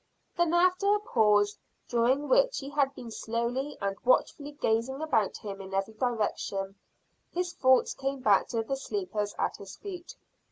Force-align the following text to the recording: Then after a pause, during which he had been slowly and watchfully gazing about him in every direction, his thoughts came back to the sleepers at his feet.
Then 0.35 0.51
after 0.55 0.95
a 0.95 0.99
pause, 0.99 1.59
during 1.87 2.27
which 2.27 2.57
he 2.57 2.69
had 2.71 2.91
been 2.95 3.11
slowly 3.11 3.77
and 3.79 3.95
watchfully 4.03 4.53
gazing 4.53 4.99
about 4.99 5.37
him 5.37 5.61
in 5.61 5.75
every 5.75 5.93
direction, 5.93 6.73
his 7.31 7.53
thoughts 7.53 7.93
came 7.93 8.19
back 8.19 8.47
to 8.47 8.63
the 8.63 8.75
sleepers 8.77 9.35
at 9.37 9.57
his 9.57 9.75
feet. 9.75 10.15